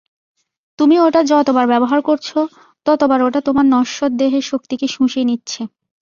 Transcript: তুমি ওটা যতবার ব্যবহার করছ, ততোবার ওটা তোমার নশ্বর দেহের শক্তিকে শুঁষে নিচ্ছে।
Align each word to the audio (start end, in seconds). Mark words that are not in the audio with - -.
তুমি 0.79 0.95
ওটা 0.99 1.21
যতবার 1.23 1.65
ব্যবহার 1.67 1.99
করছ, 2.01 2.27
ততোবার 2.85 3.19
ওটা 3.23 3.39
তোমার 3.41 3.65
নশ্বর 3.67 4.09
দেহের 4.11 4.45
শক্তিকে 4.51 4.87
শুঁষে 4.87 5.21
নিচ্ছে। 5.23 5.61